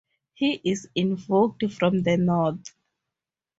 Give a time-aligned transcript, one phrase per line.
[0.33, 2.73] He is invoked from the North.